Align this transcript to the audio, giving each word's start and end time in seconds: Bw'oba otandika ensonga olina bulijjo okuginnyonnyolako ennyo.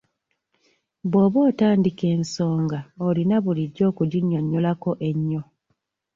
Bw'oba 1.09 1.39
otandika 1.49 2.03
ensonga 2.15 2.79
olina 3.07 3.35
bulijjo 3.43 3.83
okuginnyonnyolako 3.91 4.89
ennyo. 5.09 5.41